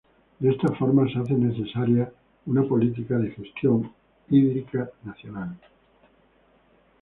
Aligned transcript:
De 0.39 0.49
esta 0.49 0.69
forma, 0.77 1.07
se 1.13 1.19
hace 1.19 1.35
necesaria 1.35 2.11
una 2.47 2.63
política 2.63 3.19
de 3.19 3.29
gestión 3.29 3.91
hídrica 4.31 4.89
nacional. 5.03 5.55